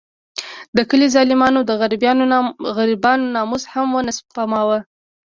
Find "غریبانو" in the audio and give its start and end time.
2.81-3.25